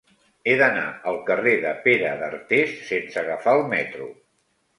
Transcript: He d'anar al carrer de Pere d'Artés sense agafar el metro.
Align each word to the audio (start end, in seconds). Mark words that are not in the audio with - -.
He 0.43 0.53
d'anar 0.61 0.85
al 1.11 1.19
carrer 1.27 1.53
de 1.65 1.73
Pere 1.83 2.15
d'Artés 2.23 2.73
sense 2.89 3.23
agafar 3.25 3.55
el 3.61 3.63
metro. 3.77 4.11